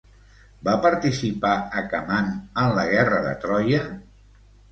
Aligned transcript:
Va 0.67 0.73
participar 0.85 1.51
Acamant 1.81 2.31
en 2.63 2.73
la 2.79 2.85
guerra 2.95 3.23
de 3.29 3.37
Troia? 3.47 3.83